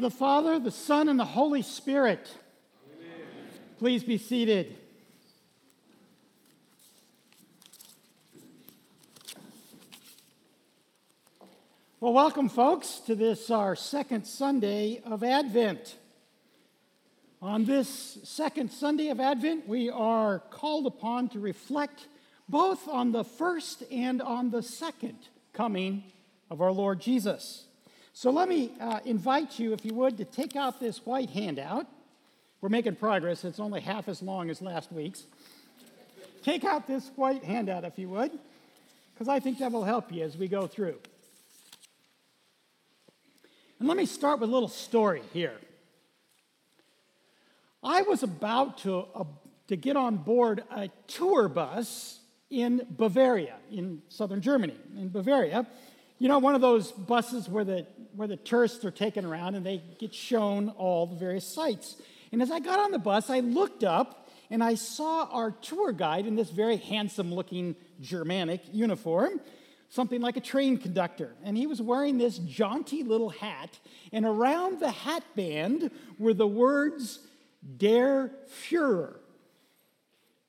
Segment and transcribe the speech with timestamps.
[0.00, 2.26] The Father, the Son, and the Holy Spirit.
[2.96, 3.26] Amen.
[3.78, 4.74] Please be seated.
[12.00, 15.96] Well, welcome, folks, to this, our second Sunday of Advent.
[17.42, 22.06] On this second Sunday of Advent, we are called upon to reflect
[22.48, 25.18] both on the first and on the second
[25.52, 26.04] coming
[26.50, 27.66] of our Lord Jesus.
[28.20, 31.86] So let me uh, invite you, if you would, to take out this white handout.
[32.60, 35.24] We're making progress, it's only half as long as last week's.
[36.42, 38.30] Take out this white handout, if you would,
[39.14, 40.98] because I think that will help you as we go through.
[43.78, 45.56] And let me start with a little story here.
[47.82, 49.24] I was about to, uh,
[49.68, 55.66] to get on board a tour bus in Bavaria, in southern Germany, in Bavaria.
[56.20, 59.64] You know, one of those buses where the, where the tourists are taken around and
[59.64, 61.96] they get shown all the various sites.
[62.30, 65.92] And as I got on the bus, I looked up and I saw our tour
[65.92, 69.40] guide in this very handsome looking Germanic uniform,
[69.88, 71.32] something like a train conductor.
[71.42, 73.78] And he was wearing this jaunty little hat,
[74.12, 77.20] and around the hat band were the words,
[77.78, 78.30] Der
[78.68, 79.16] Fuhrer.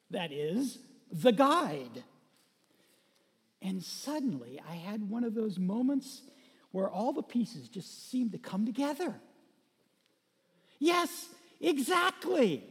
[0.09, 0.79] That is,
[1.13, 2.03] the guide.
[3.71, 6.23] And suddenly I had one of those moments
[6.71, 9.15] where all the pieces just seemed to come together.
[10.77, 11.29] Yes,
[11.61, 12.65] exactly.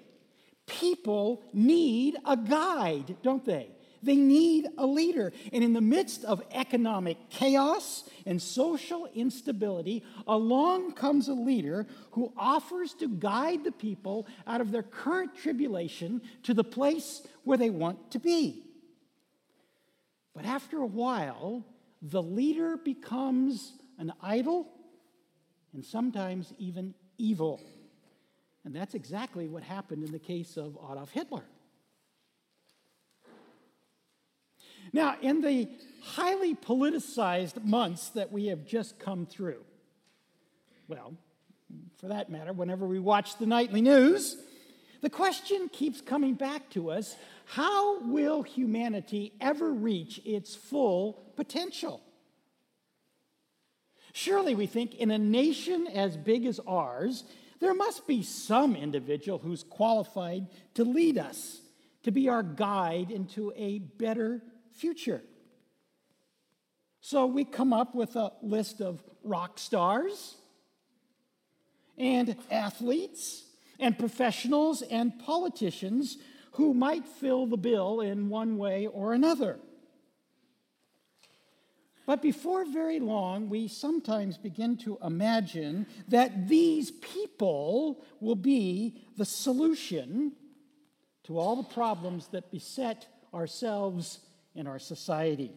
[0.67, 3.71] People need a guide, don't they?
[4.03, 5.33] They need a leader.
[5.55, 12.31] And in the midst of economic chaos and social instability, along comes a leader who
[12.37, 17.71] offers to guide the people out of their current tribulation to the place where they
[17.71, 18.67] want to be.
[20.35, 21.65] But after a while,
[22.03, 24.69] the leader becomes an idol
[25.73, 27.61] and sometimes even evil.
[28.65, 31.45] And that's exactly what happened in the case of Adolf Hitler.
[34.93, 35.69] Now, in the
[36.03, 39.63] highly politicized months that we have just come through,
[40.89, 41.15] well,
[41.99, 44.37] for that matter, whenever we watch the nightly news,
[45.01, 47.17] the question keeps coming back to us
[47.47, 52.01] how will humanity ever reach its full potential?
[54.13, 57.25] Surely we think in a nation as big as ours,
[57.61, 61.61] there must be some individual who's qualified to lead us,
[62.03, 65.23] to be our guide into a better future.
[67.01, 70.37] So we come up with a list of rock stars
[71.99, 73.45] and athletes
[73.81, 76.19] and professionals and politicians
[76.53, 79.59] who might fill the bill in one way or another.
[82.07, 89.25] But before very long, we sometimes begin to imagine that these people will be the
[89.25, 90.33] solution
[91.25, 94.19] to all the problems that beset ourselves
[94.57, 95.53] and our society.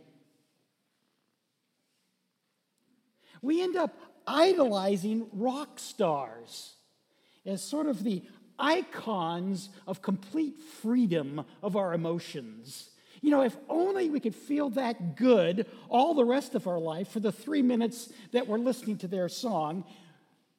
[3.41, 3.97] We end up
[4.28, 6.75] idolizing rock stars
[7.46, 8.24] as sort of the
[8.58, 12.90] icons of complete freedom of our emotions.
[13.22, 17.09] You know, if only we could feel that good all the rest of our life
[17.09, 19.86] for the three minutes that we're listening to their song,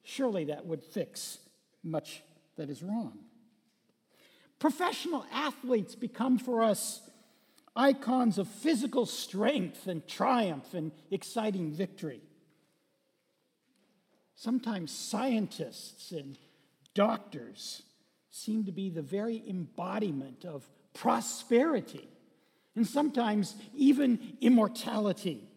[0.03, 1.37] surely that would fix
[1.83, 2.23] much
[2.57, 3.19] that is wrong.
[4.59, 7.01] Professional athletes become for us
[7.75, 12.21] icons of physical strength and triumph and exciting victory.
[14.33, 16.37] Sometimes scientists and
[16.95, 17.83] doctors
[18.31, 22.09] seem to be the very embodiment of prosperity
[22.75, 25.47] and sometimes even immortality.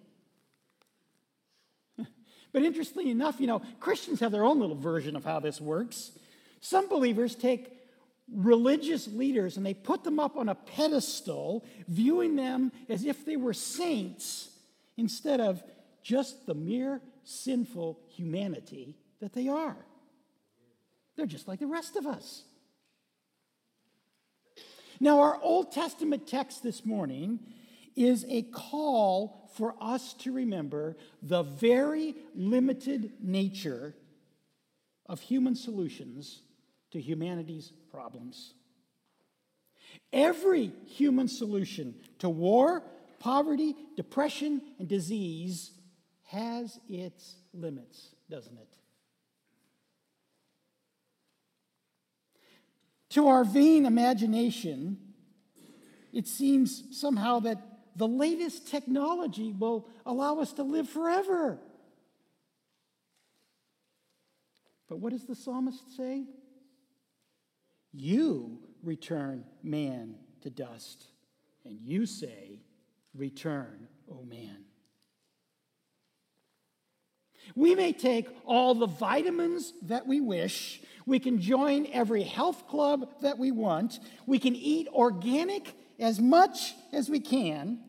[2.51, 6.13] But interestingly enough, you know, Christians have their own little version of how this works.
[6.61, 7.71] Some believers take
[8.33, 13.37] religious leaders and they put them up on a pedestal, viewing them as if they
[13.37, 14.49] were saints
[14.97, 15.63] instead of
[16.03, 19.77] just the mere sinful humanity that they are.
[21.19, 22.45] They're just like the rest of us.
[25.01, 27.41] Now, our Old Testament text this morning
[27.97, 33.97] is a call for us to remember the very limited nature
[35.07, 36.43] of human solutions
[36.93, 38.55] to humanity's problems.
[40.13, 42.85] Every human solution to war,
[43.19, 45.73] poverty, depression, and disease
[46.27, 48.78] has its limits, doesn't it?
[53.11, 54.99] To our vain imagination,
[56.13, 57.59] it seems somehow that
[57.97, 61.59] the latest technology will allow us to live forever.
[64.89, 66.25] But what does the psalmist say?
[67.93, 71.05] You return man to dust,
[71.65, 72.61] and you say,
[73.15, 74.68] Return, O man.
[77.55, 80.81] We may take all the vitamins that we wish.
[81.07, 83.99] We can join every health club that we want.
[84.27, 87.81] We can eat organic as much as we can.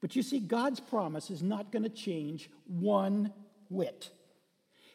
[0.00, 3.32] But you see, God's promise is not going to change one
[3.68, 4.10] whit.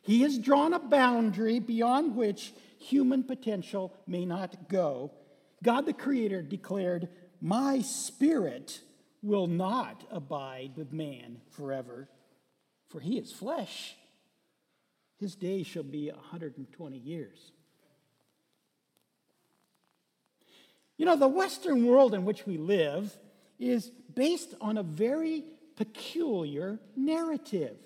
[0.02, 5.12] He has drawn a boundary beyond which human potential may not go.
[5.64, 7.08] God the Creator declared,
[7.42, 8.82] My spirit
[9.22, 12.10] will not abide with man forever,
[12.94, 13.96] for he is flesh.
[15.20, 17.52] His days shall be 120 years.
[20.98, 23.18] You know, the Western world in which we live
[23.60, 25.44] is based on a very
[25.76, 27.78] peculiar narrative.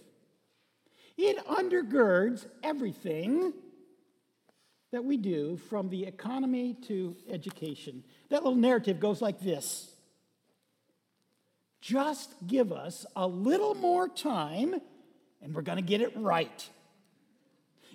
[1.18, 3.54] It undergirds everything
[4.92, 8.04] that we do from the economy to education.
[8.30, 9.90] That little narrative goes like this
[11.80, 14.82] Just give us a little more time
[15.42, 16.70] and we're going to get it right.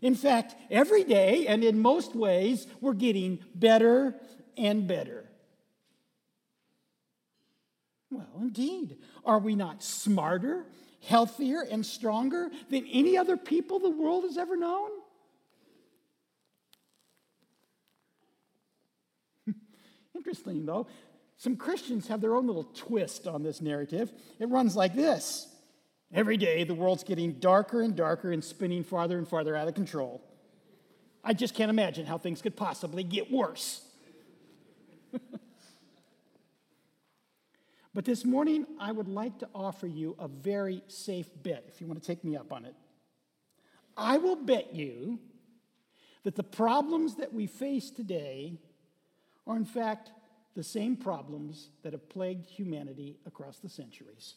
[0.00, 4.14] In fact, every day and in most ways, we're getting better
[4.56, 5.24] and better.
[8.10, 8.98] Well, indeed.
[9.24, 10.66] Are we not smarter,
[11.00, 14.90] healthier, and stronger than any other people the world has ever known?
[20.14, 20.88] Interesting, though.
[21.36, 24.12] Some Christians have their own little twist on this narrative.
[24.38, 25.48] It runs like this
[26.14, 29.74] Every day, the world's getting darker and darker and spinning farther and farther out of
[29.74, 30.22] control.
[31.24, 33.80] I just can't imagine how things could possibly get worse.
[37.94, 41.86] but this morning, I would like to offer you a very safe bet, if you
[41.86, 42.74] want to take me up on it.
[43.96, 45.18] I will bet you
[46.24, 48.58] that the problems that we face today
[49.46, 50.10] are, in fact,
[50.54, 54.34] the same problems that have plagued humanity across the centuries.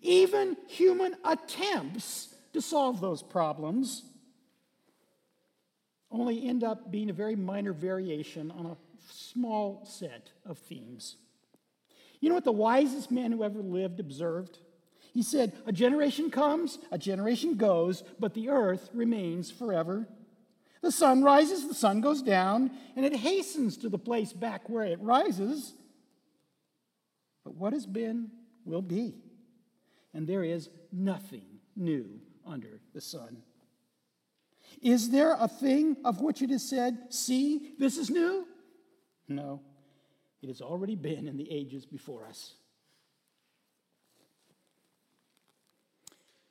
[0.00, 4.02] Even human attempts to solve those problems
[6.10, 8.76] only end up being a very minor variation on a
[9.10, 11.16] small set of themes.
[12.20, 14.58] You know what the wisest man who ever lived observed?
[15.12, 20.06] He said, A generation comes, a generation goes, but the earth remains forever.
[20.80, 24.84] The sun rises, the sun goes down, and it hastens to the place back where
[24.84, 25.74] it rises.
[27.44, 28.30] But what has been
[28.64, 29.14] will be,
[30.14, 31.44] and there is nothing
[31.76, 33.38] new under the sun.
[34.82, 38.46] Is there a thing of which it is said, See, this is new?
[39.28, 39.60] No,
[40.42, 42.54] it has already been in the ages before us.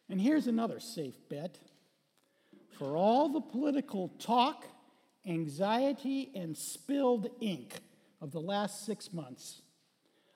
[0.09, 1.59] And here's another safe bet
[2.77, 4.65] for all the political talk,
[5.25, 7.73] anxiety, and spilled ink
[8.21, 9.61] of the last six months,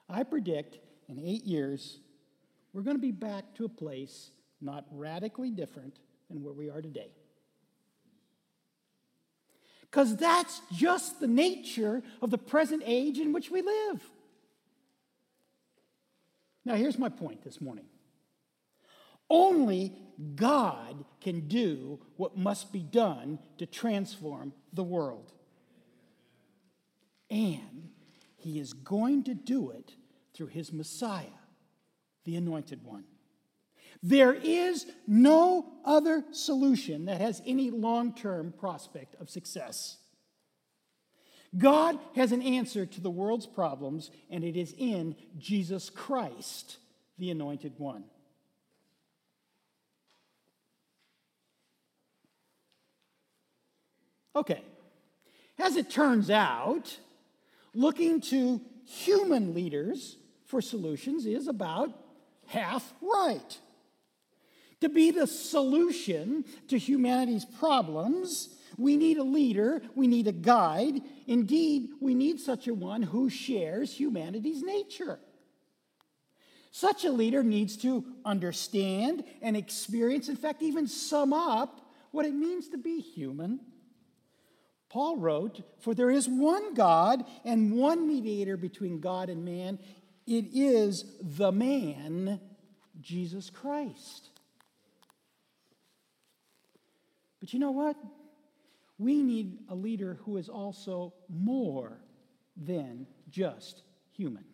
[0.08, 0.78] I predict
[1.08, 2.00] in eight years,
[2.72, 4.30] we're going to be back to a place
[4.60, 5.98] not radically different
[6.30, 7.10] than where we are today.
[9.82, 14.02] Because that's just the nature of the present age in which we live.
[16.64, 17.84] Now, here's my point this morning
[19.28, 19.94] only
[20.34, 25.32] God can do what must be done to transform the world.
[27.30, 27.90] And
[28.36, 29.94] He is going to do it
[30.34, 31.38] through His Messiah,
[32.24, 33.04] the Anointed One.
[34.02, 39.98] There is no other solution that has any long term prospect of success.
[41.56, 46.78] God has an answer to the world's problems, and it is in Jesus Christ,
[47.18, 48.04] the Anointed One.
[54.34, 54.62] Okay,
[55.58, 56.96] as it turns out,
[57.74, 62.01] looking to human leaders for solutions is about
[62.52, 63.58] half right.
[64.80, 71.00] To be the solution to humanity's problems, we need a leader, we need a guide.
[71.26, 75.18] Indeed, we need such a one who shares humanity's nature.
[76.72, 81.80] Such a leader needs to understand and experience, in fact, even sum up
[82.10, 83.60] what it means to be human
[84.92, 89.78] Paul wrote, For there is one God and one mediator between God and man.
[90.26, 92.40] It is the man,
[93.00, 94.30] Jesus Christ.
[97.40, 97.96] But you know what?
[98.98, 101.98] We need a leader who is also more
[102.56, 104.44] than just human.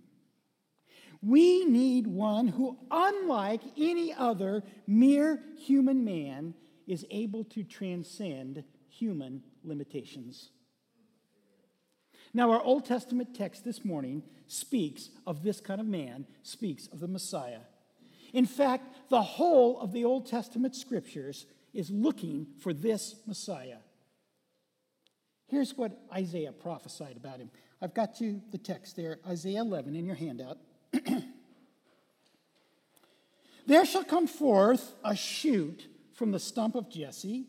[1.20, 6.54] We need one who, unlike any other mere human man,
[6.86, 10.50] is able to transcend human limitations.
[12.38, 17.00] Now, our Old Testament text this morning speaks of this kind of man, speaks of
[17.00, 17.62] the Messiah.
[18.32, 23.78] In fact, the whole of the Old Testament scriptures is looking for this Messiah.
[25.48, 27.50] Here's what Isaiah prophesied about him.
[27.82, 30.58] I've got you the text there, Isaiah 11 in your handout.
[33.66, 37.48] there shall come forth a shoot from the stump of Jesse,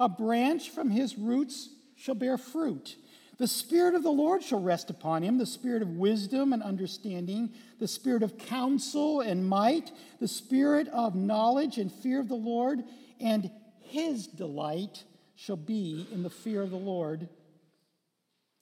[0.00, 2.96] a branch from his roots shall bear fruit.
[3.38, 7.50] The Spirit of the Lord shall rest upon him the Spirit of wisdom and understanding,
[7.78, 12.82] the Spirit of counsel and might, the Spirit of knowledge and fear of the Lord,
[13.20, 15.04] and his delight
[15.36, 17.28] shall be in the fear of the Lord.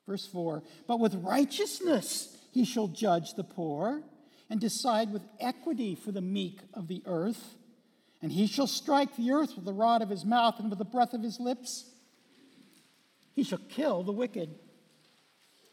[0.07, 4.03] Verse 4 But with righteousness he shall judge the poor
[4.51, 7.55] and decide with equity for the meek of the earth.
[8.21, 10.85] And he shall strike the earth with the rod of his mouth and with the
[10.85, 11.87] breath of his lips.
[13.35, 14.55] He shall kill the wicked.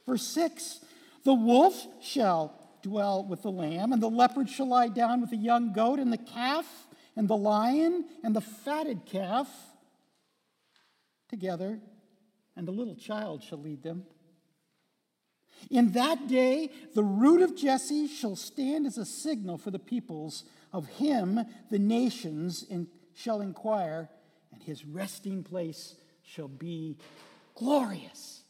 [0.06, 0.80] Verse 6
[1.24, 5.38] The wolf shall dwell with the lamb, and the leopard shall lie down with the
[5.38, 9.48] young goat, and the calf, and the lion, and the fatted calf
[11.30, 11.80] together,
[12.56, 14.06] and the little child shall lead them.
[15.70, 20.44] In that day, the root of Jesse shall stand as a signal for the peoples.
[20.72, 24.10] Of him, the nations in, shall inquire,
[24.52, 26.98] and his resting place shall be
[27.56, 28.43] glorious.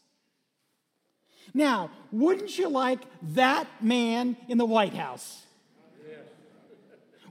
[1.53, 3.01] Now, wouldn't you like
[3.33, 5.45] that man in the White House?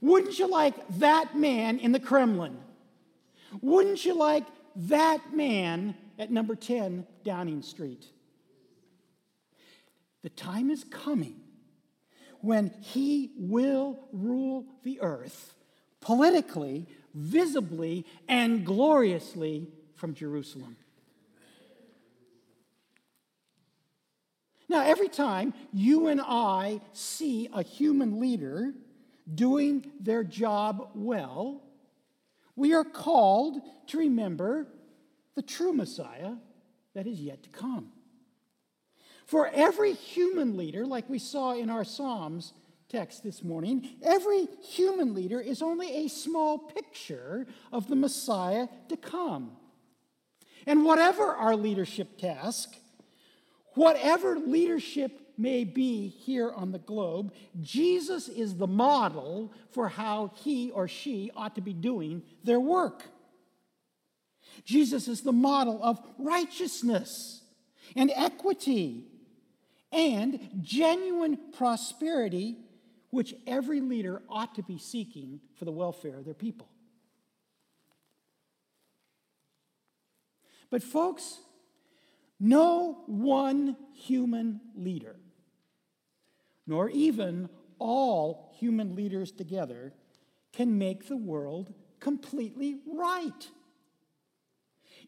[0.01, 2.57] Wouldn't you like that man in the Kremlin?
[3.61, 8.07] Wouldn't you like that man at number 10 Downing Street?
[10.23, 11.41] The time is coming
[12.41, 15.55] when he will rule the earth
[16.01, 20.77] politically, visibly, and gloriously from Jerusalem.
[24.73, 28.73] Now, every time you and I see a human leader
[29.35, 31.63] doing their job well,
[32.57, 34.67] we are called to remember
[35.35, 36.37] the true Messiah
[36.95, 37.93] that is yet to come.
[39.27, 42.55] For every human leader, like we saw in our Psalms
[42.89, 48.97] text this morning, every human leader is only a small picture of the Messiah to
[48.97, 49.53] come.
[50.67, 52.75] And whatever our leadership task,
[53.75, 60.71] whatever leadership may be here on the globe, Jesus is the model for how he
[60.71, 63.05] or she ought to be doing their work.
[64.65, 67.43] Jesus is the model of righteousness
[67.97, 69.07] and equity
[69.91, 72.57] and genuine prosperity,
[73.11, 76.69] which every leader ought to be seeking for the welfare of their people.
[80.71, 81.39] But, folks,
[82.45, 85.15] no one human leader,
[86.67, 89.93] nor even all human leaders together,
[90.53, 93.49] can make the world completely right.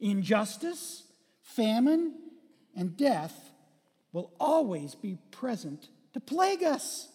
[0.00, 1.03] Injustice,
[1.43, 2.14] famine,
[2.76, 3.50] and death
[4.12, 7.09] will always be present to plague us.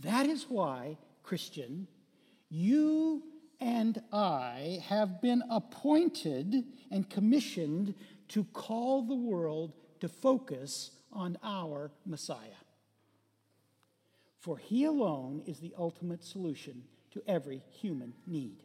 [0.00, 1.88] That is why, Christian,
[2.50, 3.22] you
[3.58, 7.94] and I have been appointed and commissioned
[8.28, 12.62] to call the world to focus on our Messiah.
[14.38, 18.62] For he alone is the ultimate solution to every human need.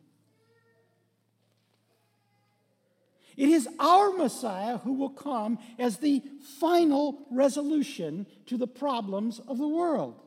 [3.36, 6.22] It is our Messiah who will come as the
[6.60, 10.22] final resolution to the problems of the world.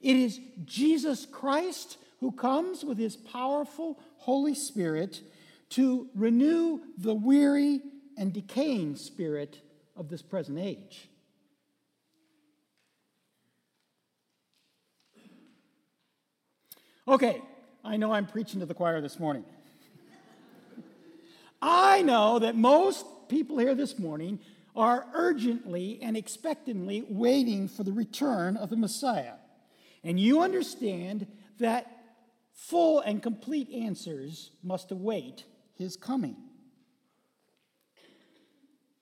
[0.00, 5.22] It is Jesus Christ who comes with his powerful Holy Spirit
[5.70, 7.80] to renew the weary
[8.16, 9.60] and decaying spirit
[9.96, 11.08] of this present age.
[17.06, 17.40] Okay,
[17.84, 19.44] I know I'm preaching to the choir this morning.
[21.62, 24.40] I know that most people here this morning
[24.76, 29.34] are urgently and expectantly waiting for the return of the Messiah.
[30.04, 31.26] And you understand
[31.58, 31.90] that
[32.52, 35.44] full and complete answers must await
[35.78, 36.36] his coming.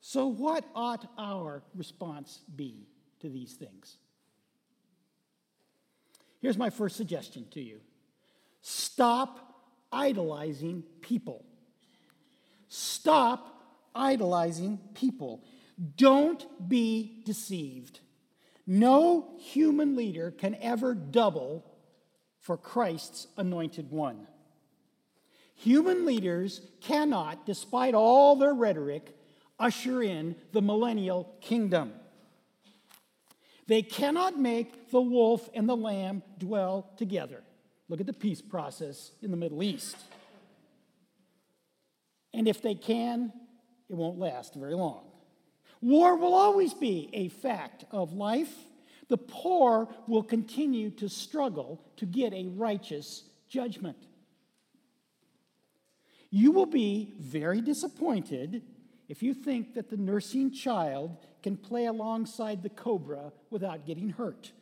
[0.01, 2.87] So, what ought our response be
[3.21, 3.97] to these things?
[6.41, 7.81] Here's my first suggestion to you
[8.61, 11.45] stop idolizing people.
[12.69, 13.63] Stop
[13.95, 15.43] idolizing people.
[15.97, 18.01] Don't be deceived.
[18.67, 21.65] No human leader can ever double
[22.41, 24.27] for Christ's anointed one.
[25.57, 29.17] Human leaders cannot, despite all their rhetoric,
[29.59, 31.93] usher in the millennial kingdom.
[33.67, 37.43] They cannot make the wolf and the lamb dwell together.
[37.89, 39.97] Look at the peace process in the Middle East.
[42.35, 43.33] And if they can,
[43.89, 45.05] it won't last very long.
[45.81, 48.53] War will always be a fact of life.
[49.09, 53.97] The poor will continue to struggle to get a righteous judgment.
[56.37, 58.61] You will be very disappointed
[59.09, 64.53] if you think that the nursing child can play alongside the cobra without getting hurt.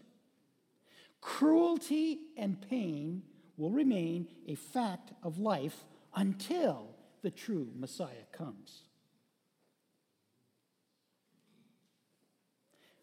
[1.20, 3.24] Cruelty and pain
[3.56, 8.82] will remain a fact of life until the true Messiah comes.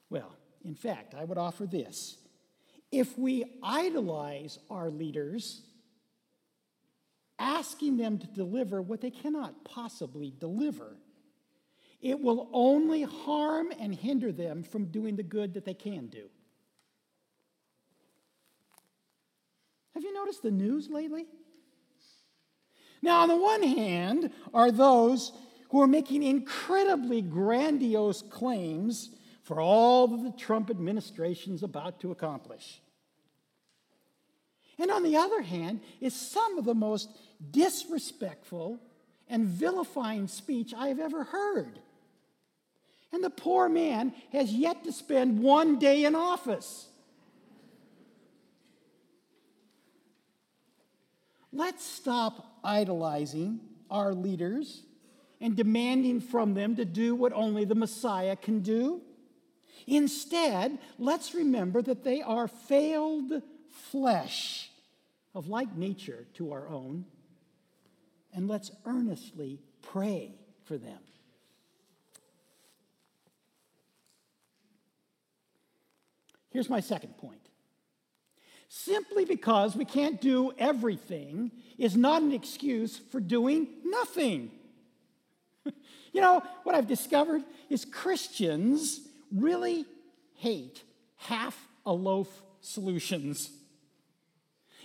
[0.09, 2.19] Well, in fact, I would offer this.
[2.89, 5.61] If we idolize our leaders,
[7.41, 10.95] asking them to deliver what they cannot possibly deliver,
[12.01, 16.29] it will only harm and hinder them from doing the good that they can do.
[19.93, 21.25] Have you noticed the news lately?
[23.01, 25.31] Now, on the one hand, are those
[25.69, 29.10] who are making incredibly grandiose claims
[29.43, 32.81] for all that the Trump administration is about to accomplish.
[34.77, 37.10] And on the other hand, is some of the most
[37.50, 38.79] disrespectful
[39.27, 41.79] and vilifying speech I have ever heard.
[43.12, 46.88] And the poor man has yet to spend one day in office.
[51.51, 54.83] Let's stop idolizing our leaders
[55.41, 59.01] and demanding from them to do what only the Messiah can do.
[59.88, 63.41] Instead, let's remember that they are failed
[63.91, 64.69] flesh
[65.33, 67.05] of like nature to our own,
[68.33, 70.35] and let's earnestly pray
[70.65, 71.00] for them.
[76.51, 77.39] Here's my second point.
[78.67, 84.51] Simply because we can't do everything is not an excuse for doing nothing.
[86.13, 89.01] you know, what I've discovered is Christians
[89.33, 89.85] really
[90.35, 90.83] hate
[91.17, 93.50] half a loaf solutions.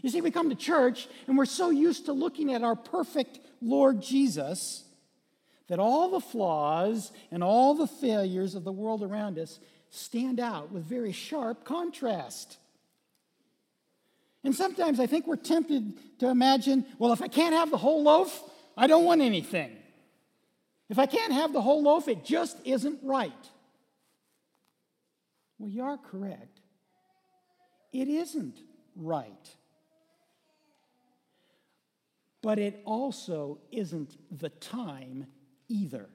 [0.06, 3.40] You see, we come to church and we're so used to looking at our perfect
[3.60, 4.84] Lord Jesus
[5.66, 9.58] that all the flaws and all the failures of the world around us
[9.90, 12.58] stand out with very sharp contrast.
[14.44, 18.04] And sometimes I think we're tempted to imagine well, if I can't have the whole
[18.04, 19.76] loaf, I don't want anything.
[20.88, 23.32] If I can't have the whole loaf, it just isn't right.
[25.58, 26.60] Well, you are correct.
[27.92, 28.60] It isn't
[28.94, 29.56] right.
[32.46, 35.26] But it also isn't the time
[35.68, 36.08] either.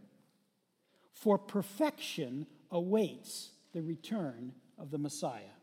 [1.12, 5.58] For perfection awaits the return of the Messiah.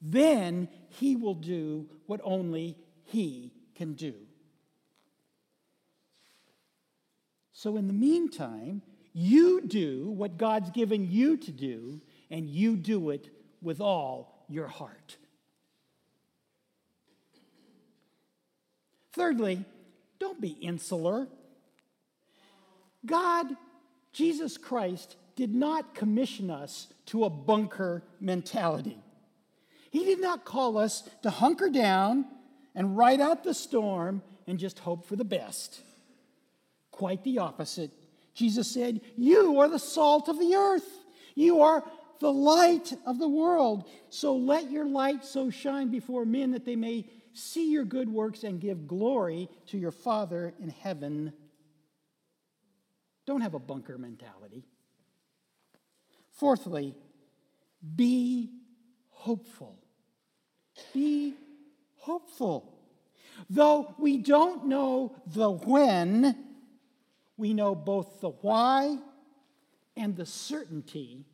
[0.00, 4.14] Then he will do what only he can do.
[7.52, 8.80] So, in the meantime,
[9.12, 13.28] you do what God's given you to do, and you do it
[13.60, 15.18] with all your heart.
[19.12, 19.64] Thirdly,
[20.18, 21.28] don't be insular.
[23.04, 23.46] God,
[24.12, 28.98] Jesus Christ, did not commission us to a bunker mentality.
[29.90, 32.26] He did not call us to hunker down
[32.74, 35.80] and ride out the storm and just hope for the best.
[36.90, 37.90] Quite the opposite.
[38.34, 40.88] Jesus said, You are the salt of the earth.
[41.34, 41.84] You are
[42.22, 43.90] the light of the world.
[44.08, 47.04] So let your light so shine before men that they may
[47.34, 51.32] see your good works and give glory to your Father in heaven.
[53.26, 54.64] Don't have a bunker mentality.
[56.30, 56.94] Fourthly,
[57.96, 58.50] be
[59.10, 59.78] hopeful.
[60.94, 61.34] Be
[61.96, 62.72] hopeful.
[63.50, 66.36] Though we don't know the when,
[67.36, 68.96] we know both the why
[69.96, 71.26] and the certainty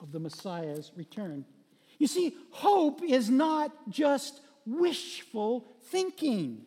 [0.00, 1.44] of the Messiah's return.
[1.98, 6.62] You see, hope is not just wishful thinking.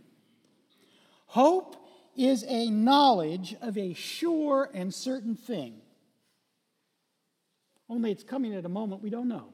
[1.28, 1.76] Hope
[2.15, 5.82] is a knowledge of a sure and certain thing.
[7.89, 9.54] Only it's coming at a moment we don't know.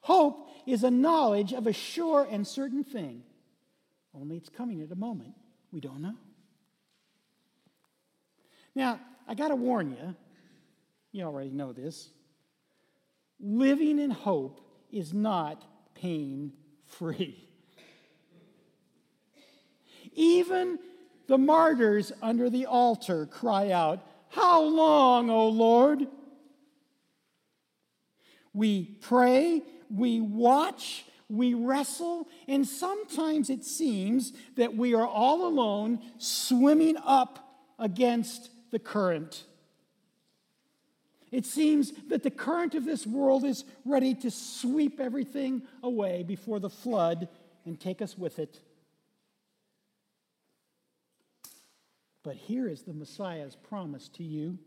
[0.00, 3.22] Hope is a knowledge of a sure and certain thing.
[4.14, 5.34] Only it's coming at a moment
[5.72, 6.14] we don't know.
[8.74, 10.14] Now, I got to warn you,
[11.14, 12.10] you already know this.
[13.38, 16.52] Living in hope is not pain
[16.86, 17.48] free.
[20.12, 20.78] Even
[21.28, 26.06] the martyrs under the altar cry out, How long, O Lord?
[28.52, 36.00] We pray, we watch, we wrestle, and sometimes it seems that we are all alone
[36.18, 39.44] swimming up against the current.
[41.34, 46.60] It seems that the current of this world is ready to sweep everything away before
[46.60, 47.26] the flood
[47.66, 48.60] and take us with it.
[52.22, 54.60] But here is the Messiah's promise to you.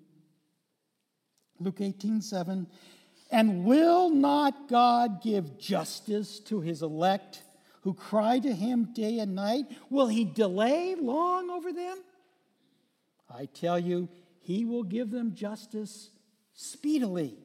[1.58, 2.68] Luke 18 7.
[3.32, 7.44] And will not God give justice to his elect
[7.84, 9.68] who cry to him day and night?
[9.90, 12.00] Will he delay long over them?
[13.34, 14.10] I tell you,
[14.42, 16.10] he will give them justice
[16.58, 17.36] speedily.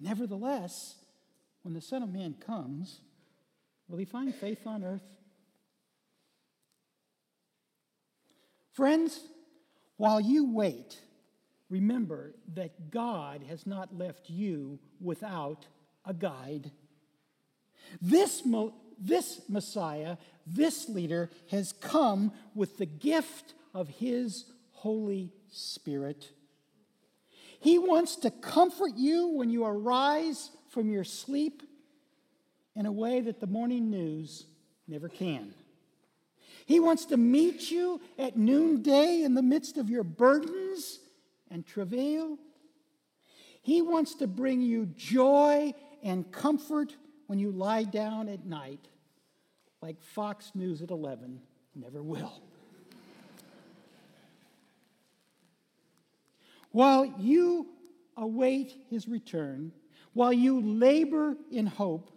[0.00, 0.96] Nevertheless,
[1.62, 3.00] when the Son of Man comes,
[3.86, 5.04] will he find faith on earth?
[8.72, 9.20] Friends,
[9.98, 10.98] while you wait,
[11.68, 15.66] remember that God has not left you without
[16.06, 16.70] a guide.
[18.00, 26.30] This, mo- this Messiah, this leader, has come with the gift of his Holy Spirit.
[27.64, 31.62] He wants to comfort you when you arise from your sleep
[32.76, 34.44] in a way that the morning news
[34.86, 35.54] never can.
[36.66, 41.00] He wants to meet you at noonday in the midst of your burdens
[41.50, 42.36] and travail.
[43.62, 45.72] He wants to bring you joy
[46.02, 46.94] and comfort
[47.28, 48.88] when you lie down at night,
[49.80, 51.40] like Fox News at 11
[51.74, 52.42] never will.
[56.74, 57.68] While you
[58.16, 59.70] await his return,
[60.12, 62.10] while you labor in hope,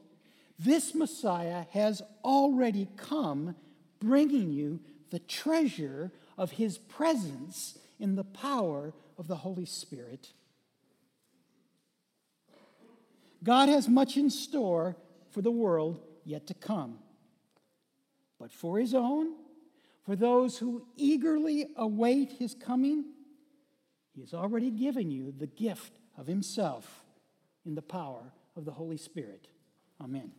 [0.58, 3.56] this Messiah has already come,
[4.00, 4.80] bringing you
[5.12, 10.34] the treasure of his presence in the power of the Holy Spirit.
[13.44, 14.98] God has much in store
[15.30, 16.98] for the world yet to come.
[18.40, 19.36] But for his own,
[20.04, 23.06] for those who eagerly await his coming,
[24.18, 27.06] he has already given you the gift of Himself
[27.68, 29.48] in the power of the Holy Spirit.
[30.02, 30.32] Amen.